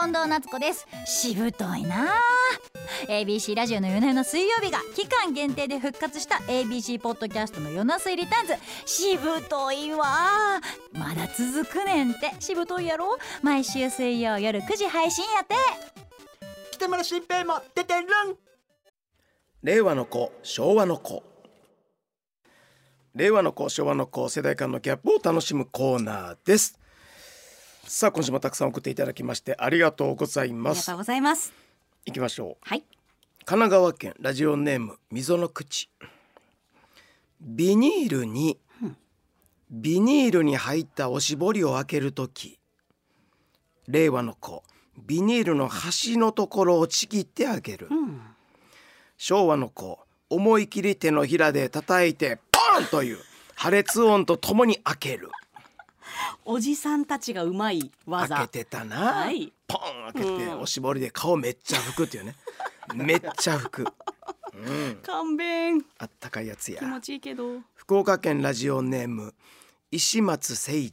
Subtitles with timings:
[0.00, 0.86] 近藤夏子です。
[1.06, 2.06] しぶといな
[3.08, 8.54] ABC ラジオの夜な夜な水曜日が期間限定で復活した ABC ポッドキャストの夜な水リターンズ。
[8.86, 10.60] しぶといわ
[10.92, 12.32] まだ続くねんって。
[12.40, 13.18] しぶといやろ？
[13.42, 15.56] 毎週水曜夜9時配信やって。
[16.70, 18.06] 北村新平も出てるん。
[19.64, 21.24] 令和の子昭和の子。
[23.16, 26.78] 令和の子昭和の子世代間のギャップを楽しむコーナーです
[27.88, 30.78] さあ今週もたくさん送っていただきましてありがとうございあます。
[30.78, 31.52] りがとうございます。
[32.04, 32.68] 行きましょう。
[32.68, 32.84] はい。
[33.46, 35.88] 神奈川県ラジオネーム溝の口。
[37.40, 38.58] ビニールに
[39.70, 42.58] ビニールに入ったおしぼりを開けるとき
[43.86, 44.62] 令和の子。
[45.06, 48.20] ビニールの端のところをちぎってあげる、うん。
[49.16, 50.00] 昭和の子。
[50.28, 53.18] 思い切り手のひらで叩いてポンという。
[53.54, 55.30] 破裂音とともに開ける
[56.44, 59.52] おじさんたちがうまい開技けてたな、はい。
[59.66, 60.60] ポン開けて、うん。
[60.60, 62.34] おしぼりで顔めっちゃ拭くっていうね。
[62.94, 63.86] めっちゃ拭く、
[64.54, 65.84] うん、勘弁。
[65.98, 66.80] あったかいやつや。
[66.80, 67.60] 気持ちいいけど。
[67.74, 69.34] 福岡県ラジオネーム
[69.90, 70.90] 石松誠二。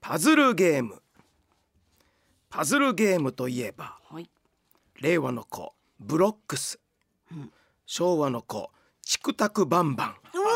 [0.00, 1.02] パズルゲーム。
[2.50, 4.30] パズルゲームといえばはい。
[5.00, 6.78] 令和の子ブロックス、
[7.34, 7.50] ん。
[7.86, 8.70] 昭和の子
[9.02, 10.08] チクタクバンバン。
[10.34, 10.46] うわ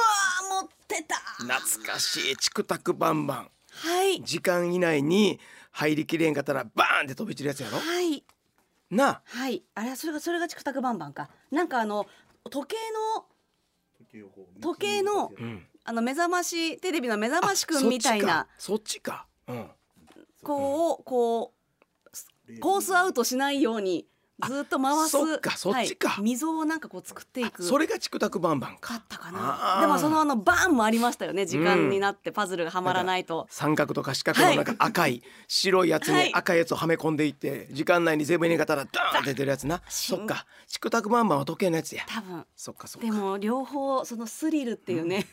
[0.61, 3.51] ー持ってた懐かしいチクタクバンバン。
[3.71, 4.23] はい。
[4.23, 5.39] 時間以内に
[5.71, 7.79] 入りきれんかったらバーンって飛び散るやつやろ？
[7.79, 8.25] はい。
[8.91, 9.23] なあ。
[9.25, 9.63] はい。
[9.75, 11.31] あれそれがそれがチクタクバンバンか。
[11.51, 12.07] なんかあの
[12.51, 12.77] 時計
[14.19, 14.29] の
[14.61, 15.67] 時計のうん。
[15.85, 19.27] あの目覚ましテレビの目覚ましくんみたいなそっちか。
[19.47, 19.55] そっちか。
[19.55, 19.71] うん。
[20.43, 24.07] こうこうコースアウトしないように
[24.47, 26.11] ずっと回すそっかそっちか。
[26.11, 26.25] はい。
[26.25, 27.63] 溝をなんかこう作っていく。
[27.65, 29.79] それがチクタクバンバンだかったかな。
[29.81, 31.45] でもそのあのバーンもありましたよね。
[31.45, 36.29] 時間になってパズルがはまらないと、三角とか四角のなんか赤い白いやつはい。
[36.29, 39.83] に赤いやつをはめ込んでいって時間内に全部入れ方らダーンって出てるやつな。
[39.89, 40.47] そっか。
[40.69, 42.05] チクタクバンバンは時計のやつや。
[42.07, 42.47] 多分。
[42.55, 43.07] そっかそっか。
[43.07, 45.27] でも両方そのスリルっていうね。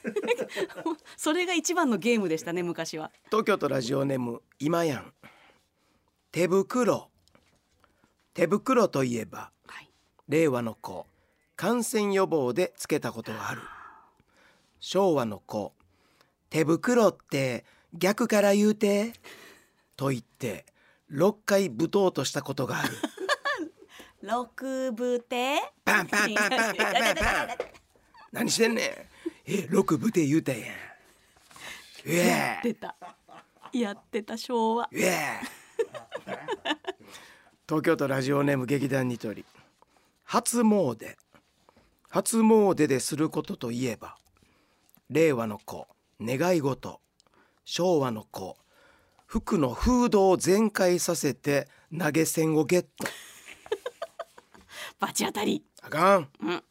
[1.15, 3.11] それが一番のゲームでしたね昔は。
[3.27, 5.13] 東京都ラジオネーム今やん。
[6.31, 7.09] 手袋
[8.35, 9.89] 手袋といえばはい。
[10.27, 11.07] 令和の子
[11.55, 13.61] 感染予防でつけたことがある。
[14.81, 15.73] 昭和の子
[16.49, 17.63] 手袋って
[17.93, 19.13] 逆から言うて
[19.95, 20.65] と言って
[21.11, 22.89] 6回ぶとうとしたことがある。
[24.21, 27.47] 六部手パンパンパンパンパンパンパン。
[28.33, 28.89] 何してんねん。
[29.45, 30.61] え六部で言うたやん。
[30.61, 30.65] う
[32.05, 32.59] え。
[32.61, 32.97] 出た。
[33.71, 34.89] やってた昭和。
[34.91, 35.39] うえ
[37.67, 39.43] 東京都ラジオネーム劇団ニトリ。
[40.23, 41.15] 初詣。
[42.09, 44.15] 初詣ですることといえば
[45.09, 45.87] 令和の子
[46.21, 47.01] 願い事
[47.65, 48.55] 昭和の子
[49.25, 51.67] 服のフードを全開させて
[51.97, 52.87] 投げ銭をゲット。
[54.99, 55.65] バチ当たり。
[55.81, 56.63] あかん、うん。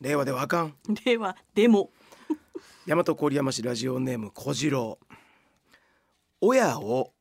[0.00, 0.74] 令和ではあかん。
[1.04, 1.92] ではでも。
[2.88, 4.98] 大和郡山市ラジオネーム小次郎。
[6.40, 7.13] 親を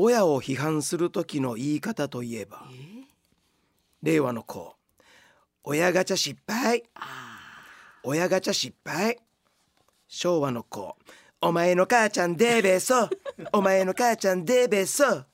[0.00, 2.62] 親を批判する時の言い方といえば
[4.00, 4.76] 令和の子
[5.64, 6.84] 親ガチャ失敗
[8.04, 9.18] 親ガチャ失敗
[10.06, 10.96] 昭和の子
[11.40, 13.10] お前の母ちゃんデーベソ
[13.52, 15.24] お前の母ちゃんデーベソ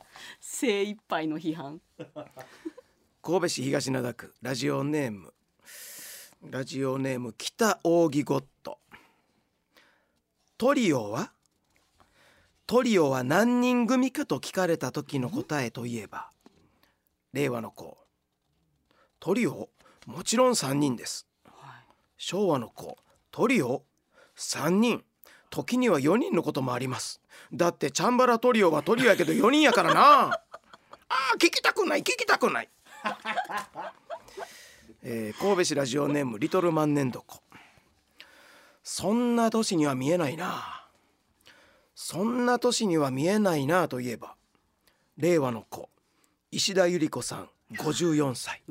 [0.41, 1.83] 精一杯の批判。
[3.21, 5.35] 神戸市東灘区ラジオネーム
[6.43, 8.79] ラジオネーム北扇ゴッド。
[10.57, 11.34] トリオは
[12.67, 16.31] トリオは何人組かと聞かれた時の答えといえば
[17.35, 17.99] 令和の子。
[19.21, 19.69] トリオ
[20.07, 21.27] もちろん3人です。
[22.17, 22.97] 昭和の子。
[23.31, 23.83] トリオ
[24.37, 25.05] 3人。
[25.51, 27.21] 時には4人のこともあります。
[27.53, 30.01] だってチャンバラトリオはトリオやけど4人やからな。
[31.09, 32.69] あー聞きたくない聞きたくない。
[35.03, 37.43] えー神戸市ラジオネームリトル万年床。
[38.83, 40.84] そんな年には見えないな
[41.95, 44.35] そんな年には見えないなといえば
[45.17, 45.89] 令和の子
[46.51, 48.63] 石田ゆり子さん54歳。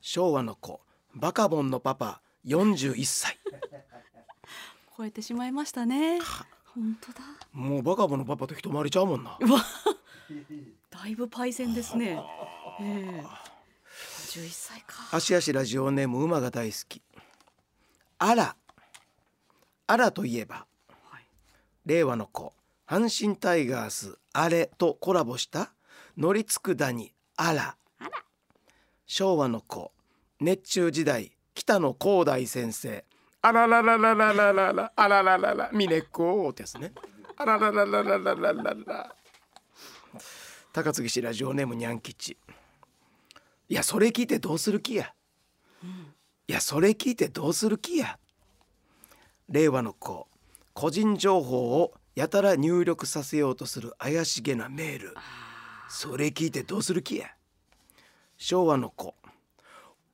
[0.00, 0.80] 昭和の子
[1.14, 3.38] バカボンのパパ41歳。
[4.96, 6.20] 超えてしまいましたね。
[6.74, 7.20] 本当だ。
[7.52, 9.38] もうバカボンのパパと一回りちゃうもんな。
[10.90, 12.22] だいぶパイセンですね。
[12.80, 13.24] ええ。
[14.28, 15.08] 11歳か。
[15.12, 17.02] 芦屋市ラジオネーム馬が大好き。
[18.18, 18.56] あら。
[19.88, 20.75] あらといえば、はい
[21.86, 22.52] 令和の子
[22.88, 25.72] 阪神タイガースあれとコラボした
[26.18, 27.76] 乗りつくだにあら。
[29.06, 29.92] 昭和の子
[30.40, 33.04] 熱中時代北野広大先生。
[33.40, 36.92] あららららららららあらららら峰子ってやつね。
[37.36, 39.16] あららららららららら。
[40.72, 42.36] 高槻市ラジオネームにゃん吉
[43.68, 45.12] いやそれ聞いてどうする気や、
[46.48, 48.18] いやそれ聞いてどうする気や。
[49.48, 50.26] 令和の子
[50.76, 55.14] 個人情報をやたら入力させようとする怪しげなメール。
[55.88, 57.28] それ聞いてどうする気や？
[58.36, 59.14] 昭和の子。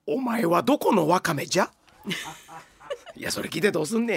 [0.06, 1.68] お前はどこのワカメじゃ？
[3.16, 4.14] いやそれ聞いてどうすんね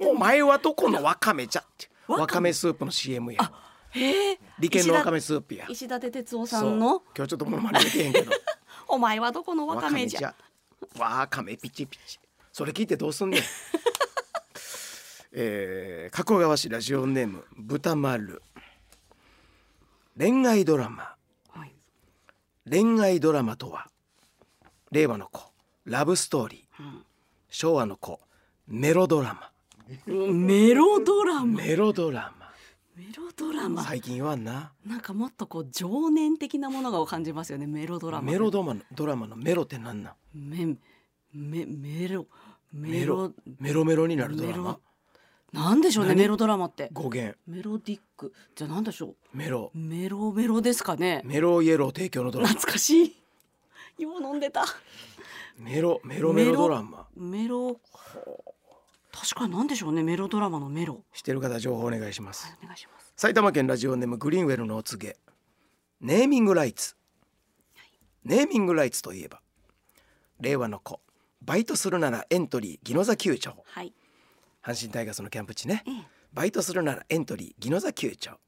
[0.00, 0.06] や？
[0.06, 1.62] お前はどこのワカメじゃ？
[1.62, 3.50] ってワカメスープの CM や。
[3.92, 4.38] へえ。
[4.58, 5.64] 利権のワカメスープや。
[5.70, 7.02] 石立哲夫さんの。
[7.16, 8.30] 今日ちょっとものまねできへんけど。
[8.88, 10.34] お前はどこのわかめじゃ？
[10.98, 12.20] わかめピチピチ。
[12.52, 13.42] それ聞いてどうすんねん
[15.38, 18.40] えー、加古川市ラジオネーム豚丸。
[20.18, 21.14] 恋愛ドラマ。
[21.50, 21.74] はい。
[22.66, 23.88] 恋愛ドラマとは
[24.92, 25.42] 令和の子
[25.84, 26.84] ラブストーリー、
[27.50, 28.18] 昭和の子
[28.66, 29.50] メロドラマ。
[30.08, 31.44] メロドラマ？
[31.44, 32.50] メロドラマ。
[32.96, 33.82] メロドラマ？
[33.82, 34.72] 最近言わんな。
[34.86, 38.32] なんかもっとこう情念的なものが感じますよねメロドラマ。
[38.32, 40.14] メロドラマのドラマのメロってなんなん？
[40.34, 40.64] メ
[41.34, 42.24] メメロ
[42.72, 44.78] メメロロメロメロになるドラマ？
[45.52, 46.18] なんでしょうね何？
[46.18, 46.90] メロドラマって。
[46.92, 47.36] 語源。
[47.46, 48.32] メロディック。
[48.54, 49.70] じゃあなんでしょメロ。
[49.74, 51.22] うメロメロですかね。
[51.24, 52.48] メロイエロー提供のドラマ。
[52.50, 53.16] 懐かしい。
[53.98, 54.64] 今飲んでた。
[55.56, 57.06] メロメロメロドラマ。
[57.16, 57.80] メロ
[59.12, 61.02] 確かになんでしょうねメロドラマのメロ。
[61.12, 62.54] してる方情報お願いします。
[62.62, 63.14] お願いします。
[63.16, 65.16] 埼玉県ラジオネームグリーンウェルのお告げ。
[66.00, 66.96] ネーミングライツ。
[68.24, 69.40] ネーミングライツといえば
[70.40, 71.00] 令和の子。
[71.40, 73.94] バイトするならエントリー宜野座球場はい
[74.66, 75.84] 阪神タイガースのキャンプ地ね。
[75.86, 75.92] ええ
[76.32, 78.38] バイトするならエントリー宜野座球場。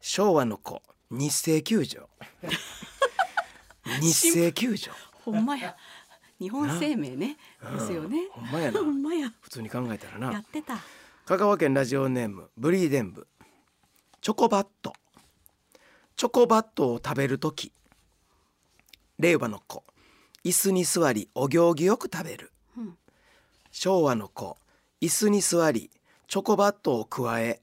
[0.00, 2.10] 昭和の子日清球場。
[4.02, 4.92] 日清球場。
[5.24, 5.76] ほんまや。
[6.38, 7.38] 日本生命ね。
[7.62, 8.28] ですよね。
[8.32, 8.80] ほんまやな。
[8.80, 9.32] ほんまや。
[9.40, 10.32] 普通に考えたらな。
[10.32, 10.78] やってた。
[11.24, 13.28] 香川県ラジオネームブリーデンブ
[14.20, 14.92] チョコバット。
[16.16, 17.72] チョコバットを食べるとき
[19.18, 19.84] 令和の子。
[20.44, 22.98] 椅子に座りお行儀よく食べる、うん。
[23.70, 24.58] 昭和の子
[25.00, 25.90] 椅子に座り
[26.28, 27.60] チョコバットを加え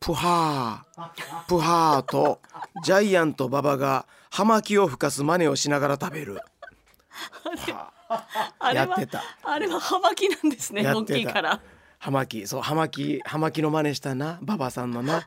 [0.00, 2.40] プハープハーと
[2.84, 6.34] ジャイアント馬場が葉巻を吹かす真似をしながら食べる。
[6.36, 9.22] はああれはやってた。
[9.42, 11.60] あれは葉巻なんですね大きいから。
[11.98, 15.26] 葉巻そう葉巻葉巻の真似したな馬場さんのな、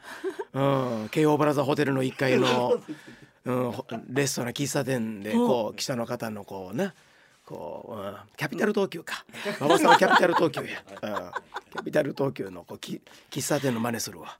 [0.53, 0.61] う
[1.05, 2.79] ん、京王プラザホテルの1階の、
[3.45, 6.93] うん、ほレストラン喫茶店でこう記者の方のこうな
[7.49, 9.25] こう、うん、キャピタル東急か。
[9.59, 11.31] 馬場さんはキャピタル東急や、うん、
[11.71, 13.01] キャピタル東急のこうき
[13.31, 14.37] 喫茶店の真似するわ。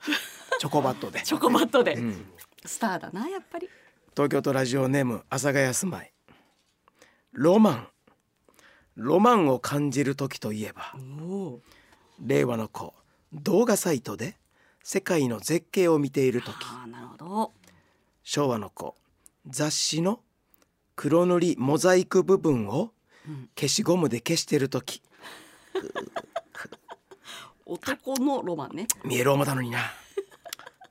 [0.60, 1.22] チョコバットで。
[1.22, 2.26] チョコバットで、ん。
[2.64, 3.68] スターだなやっぱり。
[4.12, 6.14] 東京都ラジオネーム阿佐ヶ谷住まい。
[7.32, 7.88] ロマン。
[8.96, 10.94] ロマンを感じる時といえば
[12.20, 12.94] 令和の子
[13.34, 14.36] 動画サイトで
[14.84, 16.54] 世界の絶景を見ている時。
[16.62, 17.54] ああなるほど。
[18.24, 18.96] 昭和の子
[19.48, 20.20] 雑誌の
[20.96, 22.92] 黒塗りモザイク部分を
[23.56, 25.02] 消しゴムで消している時。
[27.66, 28.88] 男のロマンね。
[29.04, 29.80] 見える思ったのにな。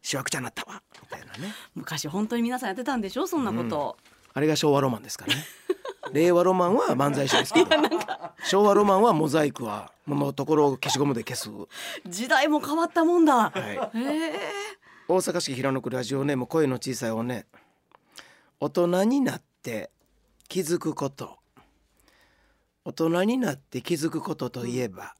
[0.01, 0.83] しわくちゃになったわ。
[1.03, 1.53] みたいなね。
[1.75, 3.27] 昔本当に皆さんやってたんでしょ？
[3.27, 3.97] そんなこと、
[4.33, 5.45] あれが昭和ロマンですからね。
[6.13, 7.71] 令和ロマンは漫才師ですけど。
[8.45, 11.67] 昭和ロマンはモザイクはのところを消しゴムで消す、は
[12.07, 14.41] 時代も変わったもんだ、い、へえ。
[15.09, 17.47] 大阪市平野区ラジオネーム声の小さいおね。
[18.61, 19.91] 大人になって
[20.49, 21.39] 気づくこと
[22.85, 25.15] 大人になって気づくことといえば、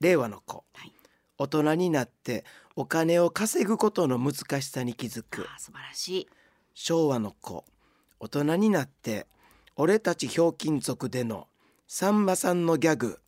[0.00, 0.92] 令和の子、はい。
[1.38, 2.44] 大人になって
[2.76, 5.46] お金を稼ぐことの難しさに気づく。
[5.58, 6.28] 素晴らしい。
[6.74, 7.64] 昭和の子。
[8.20, 9.26] 大人になって
[9.74, 11.48] 俺たちひょうきん族での
[11.88, 13.18] さんまさんのギャグ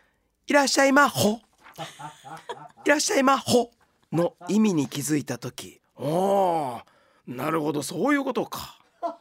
[0.46, 1.40] 「いらっしゃいまほ」
[2.84, 3.70] 「いらっしゃいまほ」
[4.12, 5.80] の意味に気づいた時。
[5.96, 6.82] おー
[7.26, 8.78] なるほどそういうことか。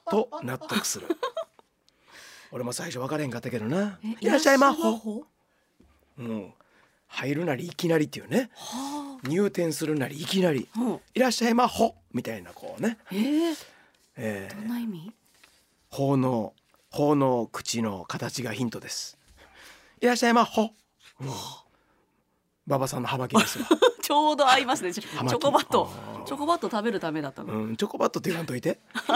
[0.10, 1.08] と納得する
[2.52, 5.26] 俺も最初分からへんかったけどな「いらっしゃいまほ」ほ
[6.18, 6.54] うん、
[7.08, 8.50] 入るなりいきなりっていうね。
[9.24, 10.68] 入店するなりいきなり。
[10.76, 13.56] うん「いらっしゃいまほ」みたいなこうね、えー、
[14.18, 14.56] えー。
[14.56, 15.14] どんな意味？
[15.90, 16.54] 頬の
[16.90, 19.18] 頬の口の形がヒントです。
[20.02, 20.72] いらっしゃいまほ、
[21.22, 21.30] うん、
[22.68, 23.68] 馬場さんの葉巻ですわ、
[24.12, 24.92] ちょうど合いますね。
[24.94, 25.90] チョコバット。
[26.26, 28.82] チョコバット食べるためだったの、うん、チョコバットって言わんといて、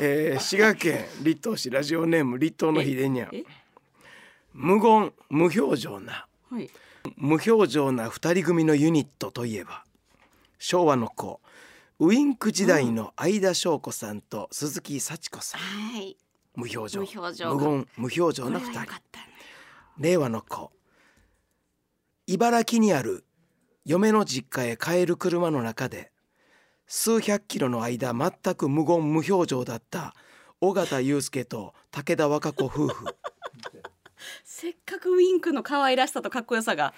[0.00, 3.28] えー、滋賀県立東市ラジオネーム立東の秀にゃん。
[3.34, 3.44] え
[4.54, 6.26] 無言無表情な。
[6.50, 6.70] はい。
[7.16, 9.84] 無表情な二人組のユニットといえば
[10.58, 11.42] 昭和の子
[11.98, 16.16] ウインク時代の相田翔子さんと鈴木幸子さん、はい。
[16.54, 17.02] 無表情。
[17.02, 18.86] 無表情無言無表情な二人。
[19.98, 20.72] 令和の子
[22.32, 23.26] 茨城にある
[23.84, 26.12] 嫁の実家へ帰る車の中で
[26.86, 30.14] 数百キロの間全く無言無表情だった
[30.62, 33.04] 尾形祐介と武田和歌子夫婦。
[34.44, 36.94] せっかくウィンクの可愛らしさとかっこよさが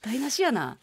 [0.00, 0.78] 台無しやな。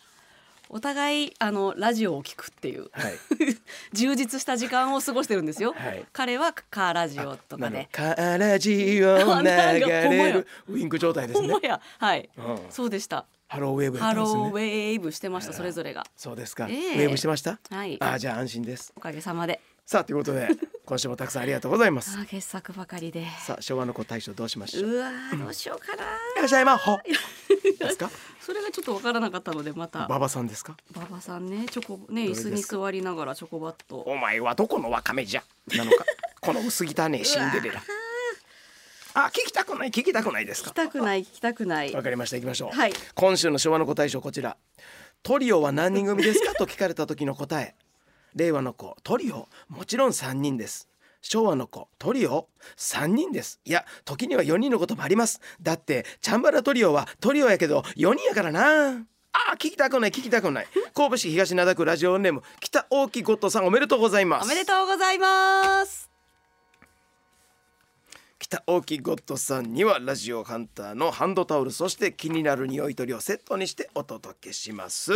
[0.68, 2.90] お互いあのラジオを聞くっていう。
[2.92, 3.14] はい。
[3.94, 6.06] 充実した時間を過ごしてるんですよ、はい。
[6.12, 7.88] 彼はカーラジオとかで。
[7.94, 8.74] カーラジ
[9.06, 11.48] オ流れる ウィンク状態ですね。
[11.48, 11.80] ほんまや。
[11.98, 12.60] はい、うん。
[12.70, 16.04] そうでしたハローウェーブやっハローウェーブしてましたそれぞれが。
[16.16, 16.76] そうですか、ええ。
[16.96, 17.60] ウェーブしてました？
[17.70, 17.98] はい。
[18.02, 18.92] あじゃあ安心です。
[18.96, 19.60] おかげさまで。
[19.86, 20.50] さあということで
[20.86, 22.18] 今週もたくさんありがとうございます。
[22.26, 23.26] 傑作ばかりで。
[23.46, 26.04] さあ昭和の子大賞どうしましょううわーどうしようかな。
[26.04, 26.98] いらっしゃいまほ
[27.80, 28.10] ですか？
[28.42, 30.06] それがちょっとわからなかったのでまた。
[30.08, 30.76] 馬場さんですか？
[30.96, 33.98] 馬場さんねチョコね椅子に座りながらチョコバット。
[34.00, 35.44] お前はどこのワカメじゃ？
[35.76, 36.04] なのか？
[36.42, 37.82] この薄汚ねシンデレラ
[39.18, 40.70] あ聞きたくない聞きたくないですか？
[40.72, 41.94] 聞きたくない聞きたくない。
[41.94, 42.36] わかりました。
[42.38, 42.94] 行きましょう、はい。
[43.16, 44.58] 今週の昭和の子大賞こちら。
[45.24, 46.54] トリオは何人組ですか？
[46.60, 47.76] と聞かれた時の答え。
[48.36, 48.98] 令和の子。
[49.04, 50.90] トリオもちろん3人です。
[51.22, 51.88] 昭和の子。
[51.98, 53.60] トリオ3人です。
[53.64, 55.40] いや時には4人のこともあります。
[55.62, 59.06] だってチャンバラトリオはトリオやけど4人やからな。
[59.32, 60.68] あ聞きたくない聞きたくない。
[60.94, 64.46] 神戸市東灘区ラジオネーム北大木ゴッドさんおめでとうございます。
[64.46, 66.10] おめでとうございます
[68.48, 75.14] 北大木ゴッドさんにはラジオハンターのハンドタオルそして気になる匂い取りをセットにしてお届けします。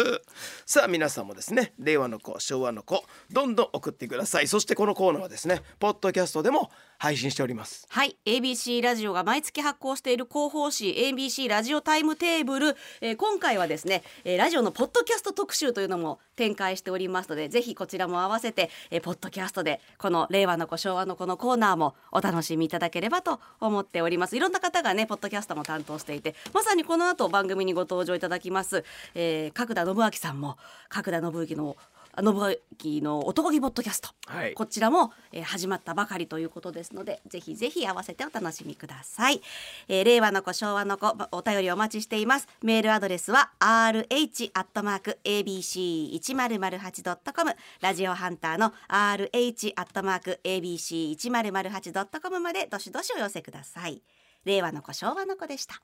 [0.65, 4.47] さあ皆さんもですね令和の子昭和の子どんどん送ってください。
[4.47, 7.87] そしてこのコーナーはですねポッドキャストでも配信しております。
[7.89, 8.17] はい。
[8.25, 24.35] ABC ラジオが毎月発行している広報誌 ABC ラジオタイムテーブル、えー今回はですね、えーラジオのポッドキャスト特集というのも展開しておりますのでぜひこちらも合わせて、えーポッドキャストでこの令和の子昭和の子のコーナーもお楽しみいただければと思っております。
[24.35, 28.83] いろんな方がねポッドキャストも担当していてまさにこの後番組にご登場いただきます、
[29.15, 30.57] えー角田信明さんも
[30.89, 31.77] 角田信之の
[32.21, 34.09] 信明の男気ポッドキャスト。
[34.27, 34.53] はい。
[34.53, 39.41] こちらも、えー始まったばかりということですのでぜひぜひ合わせてお楽しみください、
[39.87, 42.47] えー令和の子昭和の子お便りお待ちしています。
[42.61, 54.01] メールアドレスは rh アットマーク abc 一0 0 8ドットコムラジオハンターの rh アットマーク abc 一0 0 8ドットコムまでどしどしお寄せください。
[54.45, 55.81] 令和の子昭和の子でした